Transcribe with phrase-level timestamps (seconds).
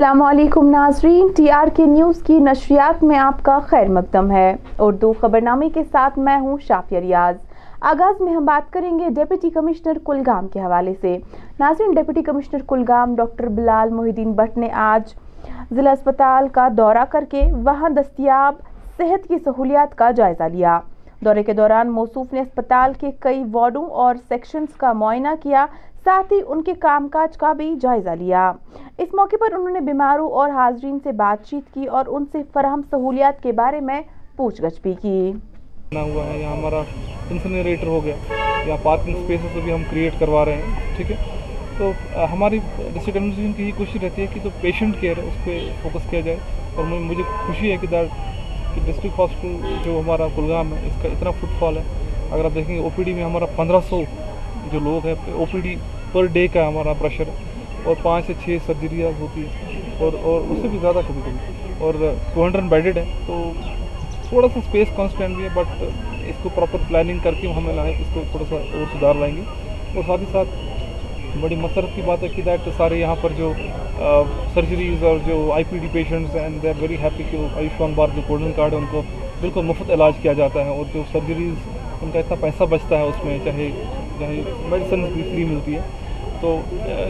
[0.00, 4.56] السلام علیکم ناظرین، ٹی آر کے نیوز کی نشریات میں آپ کا خیر مقدم ہے۔
[4.78, 7.34] اردو خبرنامے کے ساتھ میں ہوں شافیہ ریاض۔
[7.80, 11.16] آغاز میں ہم بات کریں گے ڈیپٹی کمشنر کلگام کے حوالے سے۔
[11.58, 15.14] ناظرین، deputy commissioner Kulgam doctor Bilal Mohiuddin Bhat نے آج
[15.70, 18.54] ضلع اسپتال کا دورہ کر کے وہاں دستیاب
[18.96, 20.80] صحت کی سہولیات کا جائزہ لیا۔
[21.24, 25.64] دورے کے دوران موصوف نے اسپتال کے کئی وارڈوں اور سیکشنز کا معائنہ کیا،
[26.04, 28.52] ساتھ ہی ان کے کام کاج کا بھی جائزہ لیا۔
[28.98, 32.42] اس موقع پر انہوں نے بیماروں اور حاضرین سے بات چیت کی اور ان سے
[32.52, 34.00] فراہم سہولیات کے بارے میں
[34.36, 35.32] پوچھ گچھ بھی کی۔
[35.94, 36.82] ہوا ہے، یہاں ہمارا
[37.30, 38.16] انسنریٹر ہو گیا،
[38.66, 41.16] یا پارکنگ اسپیسز بھی ہم کریٹ کروا رہے ہیں، ٹھیک ہے؟
[41.78, 41.90] تو
[42.32, 45.58] ہماری ڈسٹرکٹ ایڈمنسٹریشن کی یہ کوشش رہتی ہے کہ جو پیشنٹ کیئر ہے، اس پہ
[45.82, 46.38] فوکس کیا جائے
[46.74, 48.39] اور مجھے خوشی ہے کہ دیٹ
[48.74, 49.52] کہ ڈسٹرکٹ ہاسپٹل
[49.84, 51.82] جو ہمارا کلگام ہے، اس کا اتنا فٹ فال ہے۔
[52.30, 54.02] اگر آپ دیکھیں گے او پی ڈی میں ہمارا پندرہ سو
[54.72, 55.76] جو لوگ ہیں او پی ڈی
[56.12, 57.32] پر ڈے کا ہمارا پریشر ہے۔
[57.82, 59.50] اور پانچ سے چھ سرجریاں ہوتی ہیں۔
[59.98, 61.38] اور اور اس سے بھی زیادہ کبھی کبھی۔
[61.78, 61.94] اور
[62.34, 63.52] ٹو ہنڈریڈ بیڈڈ ہے تو
[64.28, 65.82] تھوڑا سا اسپیس کانسٹینٹ بھی ہے بٹ
[66.26, 69.36] اس کو پراپر پلاننگ کر کے ہمیں لائیں، اس کو تھوڑا سا اور سدھار لائیں
[69.36, 69.42] گے۔
[69.94, 70.48] اور ساتھ ہی ساتھ
[71.40, 73.52] بڑی مسرت کی بات ہے کہ دیٹ سارے یہاں پر جو
[74.54, 78.14] سرجریز اور جو آئی پی ڈی پیشنٹس ہیں دے آر ویری ہیپی کہ آیوشمان بھارت
[78.16, 79.02] جو گولڈن کارڈ ہے، ان کو
[79.40, 81.68] بالکل مفت علاج کیا جاتا ہے اور جو سرجریز
[82.02, 83.70] ان کا اتنا پیسہ بچتا ہے اس میں، چاہے
[84.18, 85.80] چاہے میڈیسن بھی فری ملتی ہے
[86.40, 86.58] تو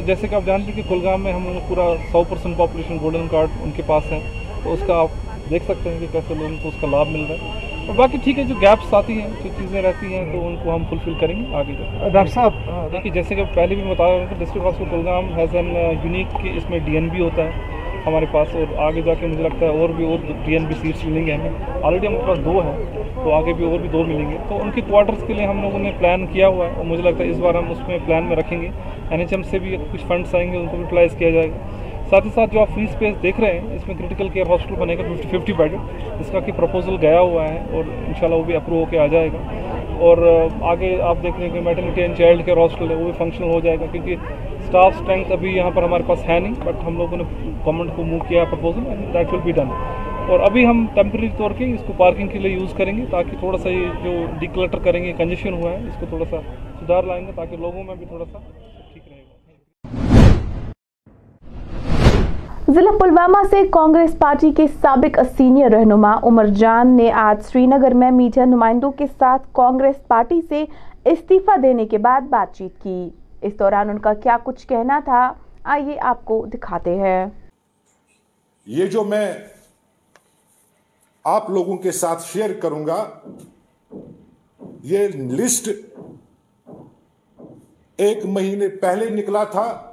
[0.07, 3.63] جیسے کہ آپ جانتے ہیں کہ کلگام میں ہم پورا سو پرسنٹ پاپولیشن گولڈن کارڈ
[3.63, 4.21] ان کے پاس ہیں
[4.63, 7.25] تو اس کا آپ دیکھ سکتے ہیں کہ کیسے لوگوں کو اس کا لابھ مل
[7.29, 10.47] رہا ہے۔ اور باقی ٹھیک ہے جو گیپس آتی ہیں جو چیزیں رہتی ہیں تو
[10.47, 12.53] ان کو ہم فلفل کریں گے آگے ڈاکٹر صاحب
[12.93, 16.43] دیکھیے جیسے کہ پہلے بھی بتا رہا ہوں کہ district hospital Kulgam has an unique
[16.43, 19.43] کہ اس میں ڈی این بی ہوتا ہے۔ ہمارے پاس اور آگے جا کے مجھے
[19.43, 21.51] لگتا ہے اور بھی اور ڈی این بی سیٹس ملیں گے ہمیں۔
[21.83, 22.77] آلریڈی ہمارے پاس دو ہیں
[23.15, 25.63] تو آگے بھی اور بھی دو ملیں گے۔ تو ان کے کوارٹرس کے لیے ہم
[25.63, 27.99] لوگوں نے پلان کیا ہوا ہے اور مجھے لگتا ہے اس بار ہم اس میں
[28.07, 28.69] پلان میں رکھیں گے۔
[29.11, 31.51] این ایچ ایم سے بھی کچھ فنڈس آئیں گے ان کو بھی یوٹیلائز کیا جائے
[31.51, 31.57] گا۔
[32.11, 34.75] ساتھ ہی ساتھ جو آپ فری اسپیس دیکھ رہے ہیں، اس میں کرٹیکل کیئر ہاسپٹل
[34.79, 35.75] بنے گا ففٹی ففٹی بیڈ
[36.21, 38.85] اس کا کہ پروپوزل گیا ہوا ہے اور ان شاء اللہ وہ بھی اپروو ہو
[38.91, 39.39] کے آ جائے گا۔
[39.99, 40.19] اور
[40.71, 43.51] آگے آپ دیکھ رہے ہیں کہ maternity and child care hospital ہے، وہ بھی فنکشنل
[43.51, 44.17] ہو جائے گا، کیونکہ
[44.59, 47.25] اسٹاف اسٹرینتھ ابھی یہاں پر ہمارے پاس ہے نہیں بٹ ہم لوگوں نے
[47.65, 48.85] گورنمنٹ کو موو کیا proposal
[49.15, 49.71] that will be done
[50.29, 53.37] اور ابھی ہم ٹیمپرری طور پہ اس کو پارکنگ کے لیے یوز کریں گے، تاکہ
[53.41, 56.37] تھوڑا سا یہ جو ڈیکلٹر کریں گے کنجیشن ہوا ہے، اس کو تھوڑا سا
[56.81, 58.39] سدھار لائیں گے، تاکہ لوگوں میں بھی تھوڑا سا
[62.75, 67.95] ضلع پلوامہ سے کانگریس پارٹی کے سابق سینئر رہنما عمر جان نے آج سری نگر
[67.95, 70.65] میں میڈیا نمائندوں کے ساتھ کانگریس پارٹی سے
[71.05, 73.11] استعفی دینے کے بعد بات چیت کی۔
[73.43, 75.33] اس دوران ان کا کیا کچھ کہنا تھا؟
[75.65, 77.27] آئیے آپ کو دکھاتے ہیں۔
[78.67, 79.35] یہ جو میں
[81.25, 83.05] آپ لوگوں کے ساتھ شیئر کروں گا،
[84.83, 85.69] یہ لسٹ
[87.97, 89.90] ایک مہینے پہلے نکلا تھا۔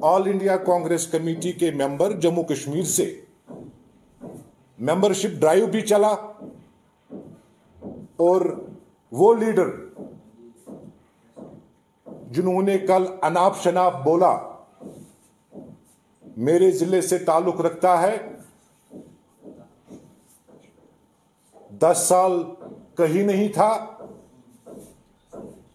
[0.00, 3.20] آل انڈیا کانگریس کمیٹی کے ممبر جموں کشمیر سے
[4.78, 6.08] ممبرشپ ڈرائیو بھی چلا
[8.16, 8.40] اور
[9.12, 9.70] وہ لیڈر
[12.30, 14.38] جنہوں نے کل اناپ شناپ بولا
[16.36, 18.16] میرے ضلع سے تعلق رکھتا ہے
[21.70, 22.42] دس سال
[22.96, 23.86] کہیں نہیں تھا.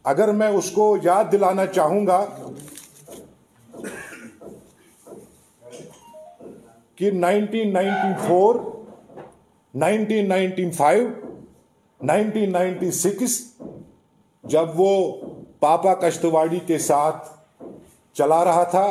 [0.03, 2.25] اگر میں اس کو یاد دلانا چاہوں گا
[6.97, 8.55] کہ nineteen ninety four
[9.75, 11.07] nineteen ninety five
[12.01, 13.53] nineteen ninety six
[14.43, 15.17] جب وہ
[15.59, 17.29] پاپا کشتواڑی کے ساتھ
[18.13, 18.85] چلا رہا تھا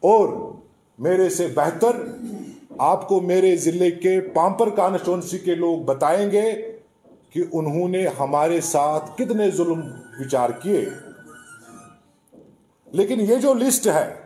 [0.00, 0.52] اور
[0.98, 1.96] میرے سے بہتر
[2.78, 6.42] آپ کو میرے ضلع کے پامپر کانسٹونسی کے لوگ بتائیں گے
[7.30, 9.80] کہ انہوں نے ہمارے ساتھ کتنے ظلم
[10.20, 10.84] وچار کیے۔
[12.86, 14.21] لیکن یہ جو لسٹ ہے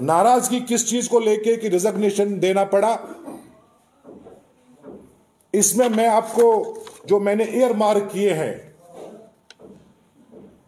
[0.00, 2.96] ناراضگی کس چیز کو لے کے کہ ریزگنیشن دینا پڑا؟
[5.52, 6.74] اس میں میں آپ کو
[7.04, 8.52] جو میں نے ایئر مارک کیے ہیں،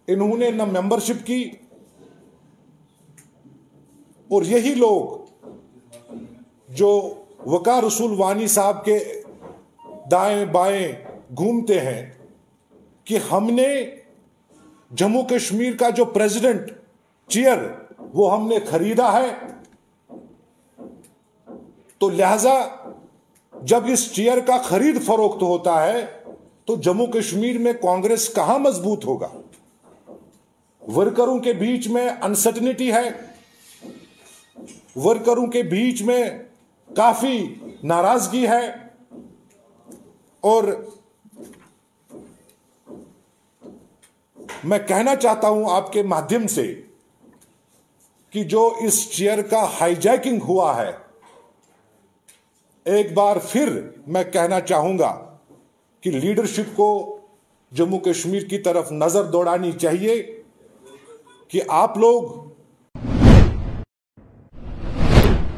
[0.06, 1.42] انہوں نے نہ ممبرشپ کی
[4.30, 5.22] اور یہی لوگ
[6.68, 7.14] جو
[7.46, 8.98] وقار رسول وانی صاحب کے
[10.10, 10.88] دائیں بائیں
[11.36, 12.10] گھومتے ہیں
[13.04, 13.68] کہ ہم نے
[14.90, 16.70] جموں کشمیر کا جو پریزیڈنٹ
[17.28, 17.58] چیئر
[18.14, 19.34] وہ ہم نے خریدا ہے۔
[21.98, 22.54] تو لہذا
[23.62, 26.06] جب اس چیئر کا خرید فروخت ہوتا ہے،
[26.64, 29.28] تو جموں کشمیر میں کانگریس کہاں مضبوط ہوگا؟
[30.96, 33.08] ورکروں کے بیچ میں انسرٹنیٹی ہے۔
[34.96, 36.24] ورکروں کے بیچ میں
[36.96, 38.72] کافی ناراضگی ہے۔
[40.40, 40.86] اور
[44.64, 46.82] میں کہنا چاہتا ہوں آپ کے مادھیم سے
[48.34, 50.90] کہ جو اس چیئر کا ہائی جیکنگ ہوا ہے،
[52.86, 53.68] ایک بار پھر
[54.06, 55.12] میں کہنا چاہوں گا
[56.02, 56.88] کہ لیڈرشپ کو
[57.72, 60.16] جموں کشمیر کی طرف نظر دوڑانی چاہیے
[61.50, 62.22] کہ آپ لوگ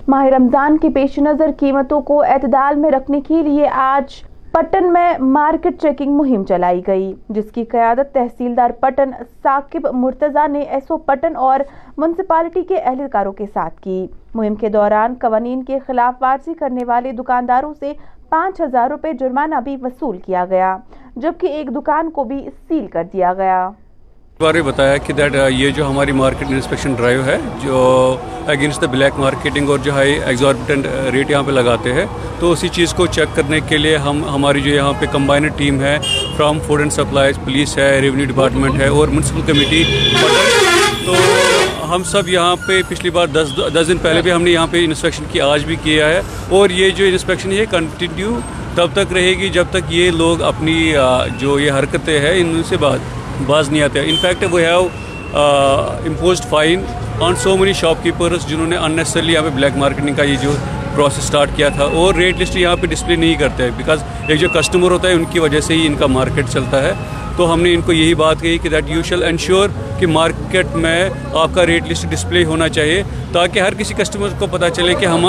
[0.09, 4.23] ماہ رمضان کے پیش نظر قیمتوں کو اعتدال میں رکھنے کے لیے آج
[4.57, 9.11] پٹن میں مارکیٹ چیکنگ مہم چلائی گئی، جس کی قیادت تحصیلدار پٹن
[9.43, 11.61] ثاقب مرتضی نے ایس او پٹن اور
[11.97, 17.13] میونسپالٹی کے اہلکاروں کے ساتھ کی۔ مہم کے دوران قوانین کے خلاف ورزی کرنے والے
[17.13, 17.93] دکانداروں سے
[18.31, 20.77] پانچ ہزار روپے جرمانہ بھی وصول کیا گیا،
[21.17, 23.69] جبکہ ایک دکان کو بھی سیل کر دیا گیا۔
[24.41, 27.77] بارے بتایا کہ دیٹ uh, یہ جو ہماری مارکیٹ انسپیکشن ڈرائیو ہے، جو
[28.47, 32.05] اگینسٹ دا بلیک مارکیٹنگ اور جو ہائی ایگزاربیٹنٹ ریٹ uh, یہاں پہ لگاتے ہیں،
[32.41, 35.81] تو اسی چیز کو چیک کرنے کے لیے ہم، ہماری جو یہاں پہ کمبائنڈ ٹیم
[35.81, 35.97] ہے
[36.37, 39.83] from food and supplies police ہے ریونیو ڈپارٹمنٹ ہے اور میونسپل کمیٹی
[41.07, 41.15] تو
[41.95, 44.85] ہم سب یہاں پہ پچھلی بار دس دس دن پہلے بھی ہم نے یہاں پہ
[44.85, 48.39] انسپیکشن کی، آج بھی کیا ہے۔ اور یہ جو انسپیکشن یہ کنٹینیو
[48.75, 52.61] تب تک رہے گی جب تک یہ لوگ اپنی uh, جو یہ حرکتیں ہیں، ان
[52.69, 53.15] سے بات
[53.47, 54.87] باز نہیں آتے۔ In fact we have
[55.35, 56.83] imposed fine
[57.21, 57.73] on so many
[58.03, 60.53] shopkeepers جنہوں نے اننیسرلی یہاں پہ بلیک مارکیٹنگ کا یہ جو
[60.95, 64.49] پروسیس اسٹارٹ کیا تھا۔ اور ریٹ لسٹ یہاں پہ ڈسپلے نہیں کرتے بیکاز ایک جو
[64.49, 66.93] کسٹمر ہوتا ہے ان کی وجہ سے ہی ان کا مارکیٹ چلتا ہے۔
[67.37, 69.69] تو ہم نے ان کو یہی بات کہی کہ دیٹ یو شیل انشور
[69.99, 73.03] کہ مارکیٹ میں آپ کا ریٹ لسٹ ڈسپلے ہونا چاہیے
[73.33, 75.27] تاکہ ہر کسی کسٹمر کو پتہ چلے کہ ہم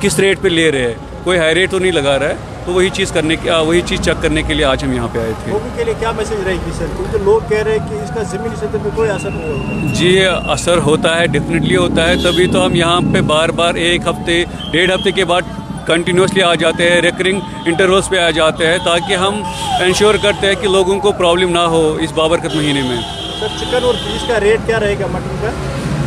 [0.00, 0.94] کس ریٹ پہ لے رہے ہیں۔
[1.24, 2.34] کوئی ہائی ریٹ تو نہیں لگا رہا ہے۔
[2.66, 5.18] تو وہی چیز کرنے کی وہی چیز چیک کرنے کے لیے آج ہم یہاں پہ
[5.18, 7.88] آئے تھے۔ لوگوں کے لیے کیا میسج رہے گی سر کیونکہ لوگ کہہ رہے ہیں
[7.90, 10.24] کہ اس کا زمینی سطح پہ کوئی اثر نہیں ہوتا۔ جی
[10.54, 14.42] اثر ہوتا ہے ڈیفینیٹلی ہوتا ہے۔ تبھی تو ہم یہاں پہ بار بار ایک ہفتے
[14.72, 15.42] ڈیڑھ ہفتے کے بعد
[15.86, 19.42] کنٹینیوسلی آ جاتے ہیں ریکرنگ انٹرولس پہ آ جاتے ہیں تاکہ ہم
[19.80, 23.00] انشور کرتے ہیں کہ لوگوں کو پرابلم نہ ہو اس بابرکت مہینے میں۔
[23.40, 25.50] سر چکن اور فش کا ریٹ کیا رہے گا مٹن کا؟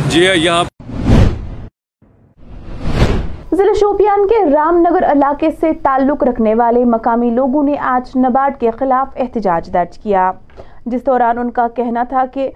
[0.08, 0.64] جی یہاں
[3.56, 8.56] ضلع شوپیان کے رام نگر علاقے سے تعلق رکھنے والے مقامی لوگوں نے آج نبارڈ
[8.60, 10.32] کے خلاف احتجاج درج کیا۔
[10.86, 12.50] جس دوران ان کا کہنا تھا کہ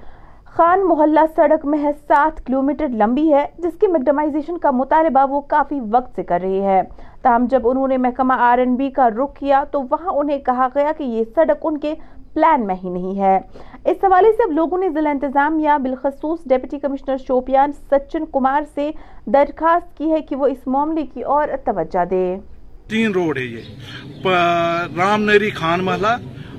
[0.45, 5.81] خان محلہ سڑک محض سات کلومیٹر لمبی ہے، جس کی میگڈمائزیشن کا مطالبہ وہ کافی
[5.93, 6.83] وقت سے کر رہی ہے۔
[7.23, 10.69] تاہم، جب انہوں نے محکمہ آر این بی کا رخ کیا، تو وہاں انہیں کہا
[10.75, 11.95] گیا کہ یہ سڑک ان کے
[12.35, 13.41] پلان میں ہی نہیں ہے۔
[13.85, 18.91] اس حوالے سے اب لوگوں نے ضلع انتظامیہ بالخصوص ڈیپٹی کمشنر شوپیان سچن کمار سے
[19.27, 22.37] درخواست کی ہے کہ وہ اس معاملے کی اور توجہ دے۔
[22.89, 23.61] تین روڈ ہے یہ۔
[24.97, 26.17] رام نری خان محلہ،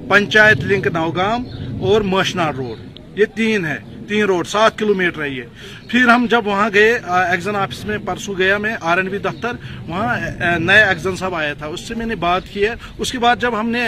[0.08, 1.44] پنچایت لنک نوگام
[1.82, 5.44] اور مشنار روڈ۔ یہ تین ہے۔ تین روڈ، سات کلو میٹر ہے یہ۔
[5.90, 6.92] پھر ہم جب وہاں گئے
[7.30, 9.52] ایگزن آفس میں، پرسوں گیا میں آر این بی دفتر
[9.88, 10.16] وہاں
[10.60, 13.36] نئے ایگزن صاحب آیا تھا۔ اس سے میں نے بات کی ہے۔ اس کے بعد
[13.42, 13.88] جب ہم نے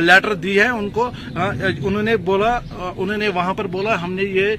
[0.00, 1.10] لیٹر دی ہے ان کو
[1.86, 2.58] انہوں نے بولا
[2.96, 4.56] انہوں نے وہاں پر بولا، ہم نے یہ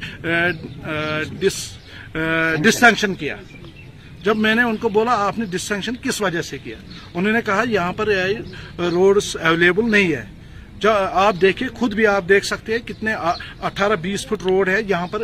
[2.64, 3.36] ڈسٹنکشن کیا۔
[4.24, 6.78] جب میں نے ان کو بولا، آپ نے ڈسٹنکشن کس وجہ سے کیا؟
[7.14, 8.10] انہوں نے کہا، یہاں پر
[8.80, 10.24] روڈز اویلیبل نہیں ہے۔
[10.92, 15.08] آپ دیکھیں، خود بھی آپ دیکھ سکتے ہیں کتنے اٹھارہ بیس فٹ روڈ ہے، یہاں
[15.08, 15.24] پر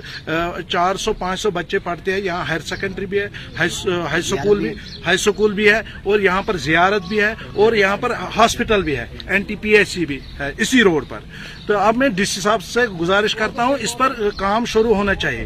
[0.69, 4.73] چار سو، پانچ سو بچے پڑھتے ہیں، یہاں ہائر سیکنڈری بھی ہے، ہائی سکول بھی،
[5.05, 8.97] ہائی سکول بھی ہے، اور یہاں پر زیارت بھی ہے، اور یہاں پر ہاسپٹل بھی
[8.97, 11.19] ہے، N T P H C بھی ہے، اسی روڈ پر۔
[11.67, 15.15] تو اب میں ڈی سی صاحب سے گزارش کرتا ہوں، اس پر کام شروع ہونا
[15.15, 15.45] چاہیے۔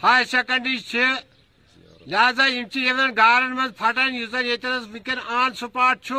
[0.00, 0.76] ہائی سیکنڈری
[2.06, 2.46] لہذا
[3.16, 6.12] گارن من پھٹان ونکین آن سپاٹ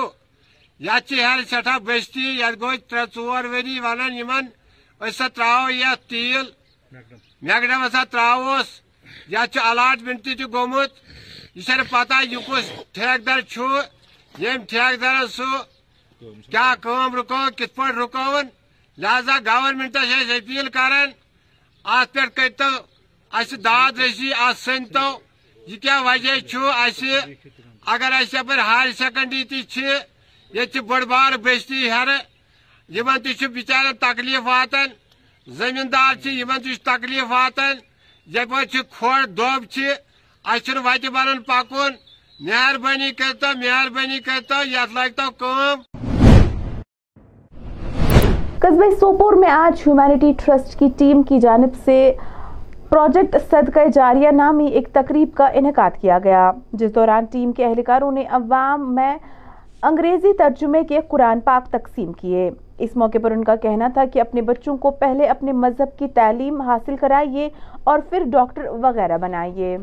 [0.84, 4.48] یت ہر سٹھا بستی یت گو ترے ژور وری ونان
[5.02, 6.46] سا ترو یت تیل
[7.42, 8.70] میگڈم ہسا تروس
[9.30, 10.92] یت الاٹمنٹ تہ گومت
[11.58, 13.40] یہ پتہ یہ کس ٹھیکدر
[14.36, 15.52] یم ٹھیکدر سہ
[16.52, 18.46] کیا کام رکو کت پہ رکون
[18.98, 21.10] لہذا گورنمنٹس اپیل کران
[21.86, 22.72] ات پہ کرتو
[23.32, 25.08] اس داد رسی ات سنتو
[25.68, 26.58] یہ کیا وجہ
[27.86, 29.98] اگر اس یپ ہائر سیکنڈری تہ
[30.54, 32.08] یہ بڑ بار بستی ہر
[32.90, 34.90] یمن تہ بچار تکلیف واتان،
[35.48, 37.76] زمیندار تہ تکلیف واتان
[38.28, 38.54] یپ
[38.98, 39.80] کھوڑ دب
[40.46, 41.96] اس وتہ بنان پکن
[42.40, 45.82] مہربانی کرتو مہربانی کرتو یت لگتو کام
[48.62, 51.98] قصبے سوپور میں آج ہیومینٹی ٹرسٹ کی ٹیم کی جانب سے
[52.90, 58.12] پروجیکٹ صدقہ جاریہ نامی ایک تقریب کا انعقاد کیا گیا، جس دوران ٹیم کے اہلکاروں
[58.12, 59.16] نے عوام میں
[59.88, 62.50] انگریزی ترجمے کے قرآن پاک تقسیم کیے۔
[62.80, 66.08] اس موقع پر ان کا کہنا تھا کہ اپنے بچوں کو پہلے اپنے مذہب کی
[66.08, 67.50] تعلیم حاصل کرائیے
[67.84, 69.78] اور پھر ڈاکٹر وغیرہ بنائیے۔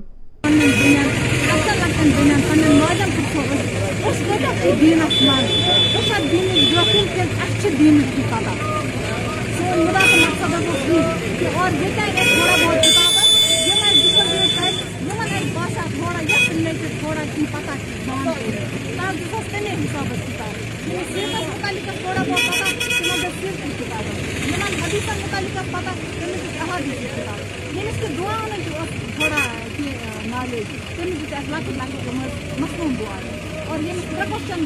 [19.52, 20.54] جان تب دِژ تَمے حِسابَس کِتاب
[20.88, 24.04] یِمن سیٖتَس مُتعلِق ٲس تھوڑا بہت پتہ تِمن دِژ سیٖتٕچ کِتاب
[24.48, 27.38] یِمن حدیٖثن مُتعلِق ٲس پتہ تٔمِس دِژ احادیٖثٕچ کِتاب
[27.76, 29.42] ییٚمِس تہِ دُعاوَن تہِ اوس تھوڑا
[29.76, 30.66] کینٛہہ نالیج
[30.96, 32.16] تٔمِس دِژ اَسہِ لۄکٕٹۍ لۄکٕٹۍ تِم
[32.64, 34.60] ٲسۍ اور ییٚمِس ترٛےٚ کوسچن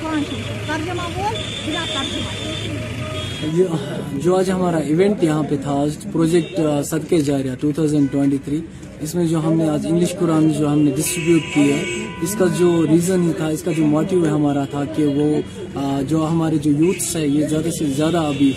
[0.00, 0.22] قرآن
[0.66, 1.06] ترجمہ
[1.66, 2.30] ترجمہ
[4.22, 8.60] جو آج ہمارا ایونٹ یہاں پہ تھا آج پروجیکٹ صدقے جاریہ 2023
[9.00, 11.82] اس میں جو ہم نے آج انگلش قرآن جو ہم نے ڈسٹریبیوٹ کی ہے
[12.22, 15.28] اس کا جو ریزن تھا، اس کا جو موٹیو ہے ہمارا تھا کہ وہ
[16.08, 18.52] جو ہمارے جو یوتھس ہے یہ زیادہ سے زیادہ ابھی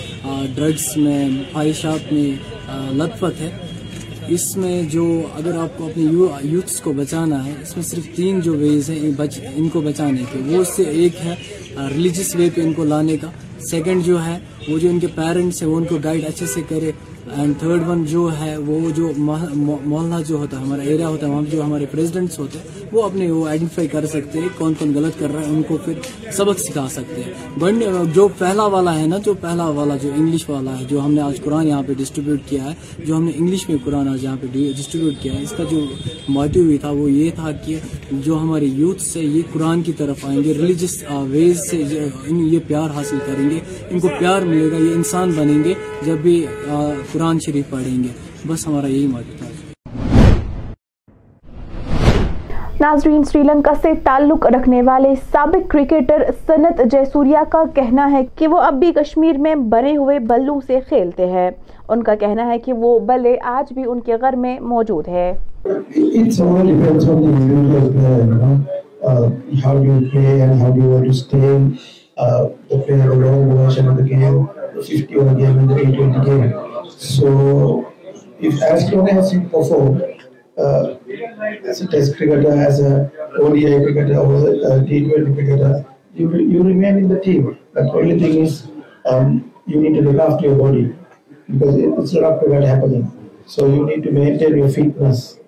[0.55, 2.29] ڈرگس میں، خواہشات میں
[2.93, 3.49] لطفت ہے۔
[4.27, 5.05] اس میں جو
[5.35, 6.03] اگر آپ کو اپنے
[6.43, 8.99] یوتھس کو بچانا ہے، اس میں صرف تین جو ویز ہیں،
[9.55, 11.35] ان کو بچانے کے۔ وہ اس سے ایک ہے
[11.89, 13.29] ریلیجس وے پہ ان کو لانے کا۔
[13.69, 16.61] سیکنڈ جو ہے، وہ جو ان کے پیرنٹس ہیں، وہ ان کو گائیڈ اچھے سے
[16.69, 16.91] کرے۔
[17.35, 21.31] اینڈ تھرڈ ون جو ہے، وہ جو محلہ جو ہوتا ہے، ہمارا ایریا ہوتا ہے،
[21.31, 24.93] وہاں جو ہمارے پریزیڈنٹس ہوتے ہیں وہ اپنے وہ آئیڈینٹیفائی کر سکتے ہیں کون کون
[24.95, 25.93] غلط کر رہا ہے، ان کو پھر
[26.31, 27.33] سبق سکھا سکتے ہیں۔
[28.13, 31.21] جو پہلا والا ہے نا، جو پہلا والا جو انگلش والا ہے، جو ہم نے
[31.21, 34.37] آج قرآن یہاں پہ ڈسٹریبیوٹ کیا ہے، جو ہم نے انگلش میں قرآن آج یہاں
[34.41, 35.85] پہ ڈسٹریبیوٹ کیا ہے، اس کا جو
[36.27, 37.75] موٹیو بھی تھا، وہ یہ تھا کہ
[38.11, 42.89] جو ہمارے یوتھ سے یہ قرآن کی طرف آئیں گے ریلیجس ویز سے یہ پیار
[42.89, 45.73] حاصل کریں گے، ان کو پیار ملے گا، یہ انسان بنیں گے
[46.05, 46.45] جب بھی
[47.11, 48.09] قرآن شریف پڑھیں گے۔
[48.47, 49.45] بس ہمارا یہی موٹو تھا۔
[52.85, 58.21] ناظرین سری لنکا سے تعلق رکھنے والے سابق کرکٹر سنت جے سوریا کا کہنا ہے
[58.35, 61.51] کہ وہ اب بھی کشمیر میں بنے ہوئے بلوں سے کھیلتے ہیں۔
[61.87, 65.33] ان کا کہنا ہے کہ وہ بلے آج بھی ان کے گھر میں موجود ہے
[80.57, 80.83] uh,
[81.65, 86.97] as a test cricketer, as a ODI cricketer, or a T20 cricketer, you, you remain
[86.97, 87.57] in the team.
[87.73, 88.67] But the only thing is
[89.05, 90.95] um, you need to look after your body
[91.51, 93.11] because it's a lot of cricket happening.
[93.45, 95.39] So you need to maintain your fitness.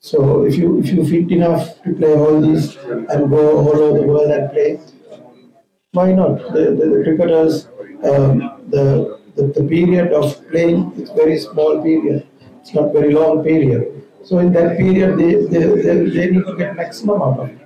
[0.00, 3.98] So if you if you fit enough to play all these and go all over
[3.98, 4.80] the world and play,
[5.92, 6.38] why not?
[6.52, 7.66] The, the, the cricketers,
[8.04, 12.26] um, the, the the period of playing is very small period.
[12.60, 14.04] It's not very long period.
[14.24, 17.58] So in that period, they, they, they, they need to get maximum out of it.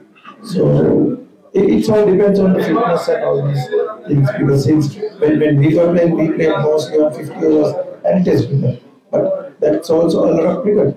[0.44, 3.66] So it, it all depends on the fitness and all these
[4.06, 4.30] things.
[4.38, 8.48] Because since when, when we were playing, we played mostly on 50 overs and test
[8.48, 8.82] cricket.
[9.10, 10.96] But that's also a lot of cricket.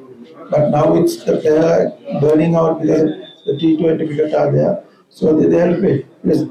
[0.49, 3.09] But now it's the player burning out because
[3.45, 4.83] the T20 cricket are there.
[5.09, 6.05] So they, they'll play.
[6.23, 6.47] Because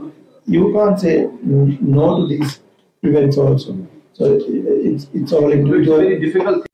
[0.46, 2.60] you can't say no to these
[3.02, 3.86] events also.
[4.12, 6.00] So it's, it's all individual.
[6.00, 6.66] It's very difficult.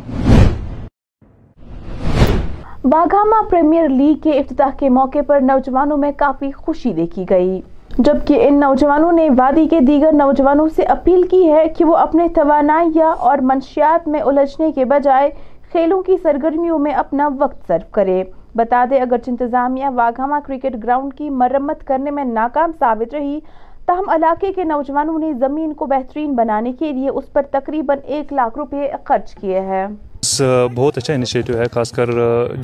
[2.84, 7.60] Waghama premier league کے افتتاح کے موقع پر نوجوانوں میں کافی خوشی دیکھی گئی۔
[7.98, 12.28] جبکہ ان نوجوانوں نے وادی کے دیگر نوجوانوں سے اپیل کی ہے کہ وہ اپنے
[12.34, 15.30] توانائیاں اور منشیات میں الجھنے کے بجائے
[15.72, 18.22] کھیلوں کی سرگرمیوں میں اپنا وقت صرف کرے
[18.56, 23.40] بتا دے اگرچہ انتظامیہ واگھاما کرکٹ گراؤنڈ کی مرمت کرنے میں ناکام ثابت رہی،
[23.86, 28.32] تاہم علاقے کے نوجوانوں نے زمین کو بہترین بنانے کے لیے اس پر تقریباً ایک
[28.32, 29.86] لاکھ روپے خرچ کیے ہیں۔
[30.22, 32.10] بہت اچھا انیشیٹو ہے، خاص کر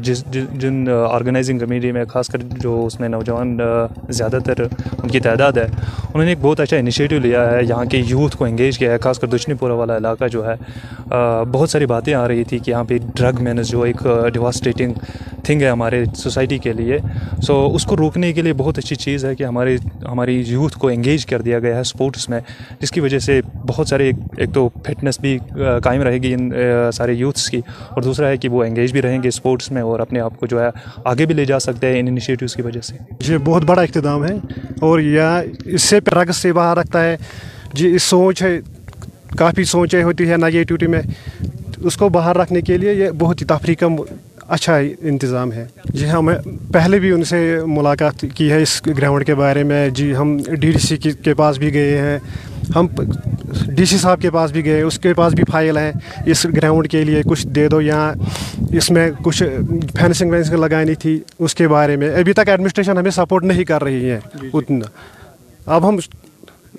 [0.01, 3.59] جس جن آرگنائزنگ کمیٹی میں، خاص کر جو اس میں نوجوان
[4.09, 7.85] زیادہ تر ان کی تعداد ہے، انہوں نے ایک بہت اچھا انیشیٹو لیا ہے۔ یہاں
[7.85, 10.55] کے یوتھ کو انگیج کیا ہے، خاص کر دشنی پورہ والا علاقہ جو ہے
[11.53, 14.93] بہت ساری باتیں آ رہی تھی کہ یہاں پہ ڈرگ مینس جو ایک ڈیواسٹیٹنگ
[15.45, 16.99] تھنگ ہے ہمارے سوسائٹی کے لیے۔
[17.43, 20.89] سو اس کو روکنے کے لیے بہت اچھی چیز ہے کہ ہمارے، ہماری یوتھ کو
[20.89, 22.41] انگیج کر دیا گیا ہے اسپورٹس میں،
[22.81, 25.39] جس کی وجہ سے بہت سارے، ایک تو فٹنس بھی
[25.83, 26.51] قائم رہے گی ان
[26.95, 30.01] سارے یوتھس کی اور دوسرا ہے کہ وہ انگیج بھی رہیں گے اسپورٹس میں اور
[30.01, 30.69] اپنے آپ کو جو ہے
[31.05, 32.97] آگے بھی لے جا سکتے ہیں ان انیشیٹوز کی وجہ سے۔
[33.29, 34.35] یہ بہت بڑا اقتدام ہے
[34.81, 35.23] اور یہ
[35.65, 37.17] اس سے رقص سے باہر رکھتا ہے۔
[37.75, 38.61] جی اس سوچ ہے،
[39.39, 41.03] کافی سوچیں ہوتی ہے نگیٹیوٹی میں۔
[41.79, 43.87] اس کو باہر رکھنے کے لیے یہ بہت ہی تفریح کا
[44.49, 46.31] اچھا انتظام ہے۔ جی ہم
[46.73, 50.71] پہلے بھی ان سے ملاقات کی ہے اس گراؤنڈ کے بارے میں۔ جی ہم ڈی
[50.71, 52.19] ڈی سی کے پاس بھی گئے ہیں۔
[52.75, 52.87] ہم
[53.67, 55.93] ڈی سی صاحب کے پاس بھی گئے اس کے پاس بھی فائل ہیں۔
[56.27, 58.13] اس گراؤنڈ کے لیے کچھ دے دو یہاں
[58.73, 59.43] اس میں کچھ
[59.99, 63.85] فینسنگ وینسنگ لگانی تھی۔ اس کے بارے میں ابھی تک ایڈمنسٹریشن ہمیں سپورٹ نہیں کر
[63.85, 64.87] رہی ہے جی، جی۔ اتنا۔
[65.67, 65.97] اب ہم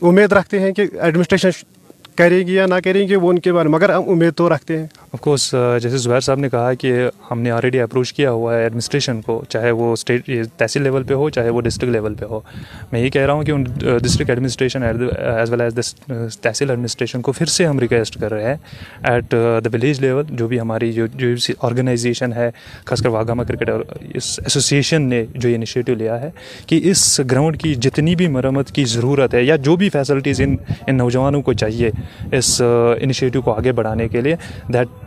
[0.02, 1.50] امید رکھتے ہیں کہ ایڈمنسٹریشن
[2.16, 4.50] کرے گی یا نہ کریں گے وہ ان کے بارے میں مگر ہم امید تو
[4.50, 6.94] رکھتے ہیں۔ آف کورس uh, جیسے زبیر صاحب نے کہا کہ
[7.30, 11.14] ہم نے آلریڈی اپروچ کیا ہوا ہے ایڈمنسٹریشن کو، چاہے وہ اسٹیٹ تحصیل لیول پہ
[11.14, 12.40] ہو، چاہے وہ ڈسٹرکٹ لیول پہ ہو۔
[12.92, 15.94] میں یہ کہہ رہا ہوں کہ in district administration as well as
[16.42, 18.56] tehsil administration کو پھر سے ہم ریکویسٹ کر رہے ہیں
[19.04, 22.50] ایٹ دا ولیج لیول جو بھی ہماری جو جو آرگنائزیشن ہے
[22.86, 23.70] خاص کر واگامہ کرکٹ
[24.16, 26.30] اس ایسوسیشن نے جو انیشیٹو لیا ہے
[26.68, 30.56] کہ اس گراؤنڈ کی جتنی بھی مرمت کی ضرورت ہے یا جو بھی فیسلٹیز ان
[30.88, 31.92] ان نوجوانوں کو چاہیے
[32.32, 34.36] اس uh, انیشیٹو کو آگے بڑھانے کے لیے
[34.74, 35.07] دیٹ